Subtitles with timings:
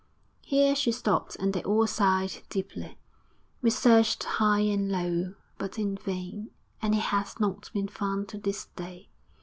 [0.41, 2.97] Here she stopped, and they all sighed deeply.
[3.61, 6.49] 'We searched high and low, but in vain,
[6.81, 9.09] and he has not been found to this day.